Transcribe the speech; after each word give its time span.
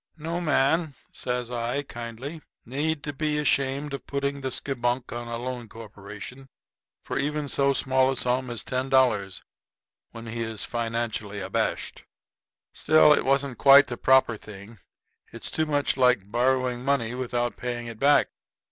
"No 0.17 0.41
man," 0.41 0.95
says 1.11 1.51
I, 1.51 1.83
kindly, 1.83 2.41
"need 2.65 3.03
to 3.03 3.13
be 3.13 3.37
ashamed 3.37 3.93
of 3.93 4.07
putting 4.07 4.41
the 4.41 4.49
skibunk 4.49 5.11
on 5.13 5.27
a 5.27 5.37
loan 5.37 5.69
corporation 5.69 6.49
for 7.03 7.19
even 7.19 7.47
so 7.47 7.71
small 7.73 8.09
a 8.11 8.17
sum 8.17 8.49
as 8.49 8.63
ten 8.63 8.89
dollars, 8.89 9.43
when 10.09 10.25
he 10.25 10.41
is 10.41 10.65
financially 10.65 11.39
abashed. 11.39 12.05
Still, 12.73 13.13
it 13.13 13.23
wasn't 13.25 13.59
quite 13.59 13.85
the 13.89 13.95
proper 13.97 14.37
thing. 14.37 14.79
It's 15.31 15.51
too 15.51 15.67
much 15.67 15.97
like 15.97 16.31
borrowing 16.31 16.83
money 16.83 17.13
without 17.13 17.55
paying 17.55 17.85
it 17.85 17.99
back." 17.99 18.29